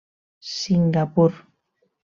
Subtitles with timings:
[0.53, 1.31] Singapur.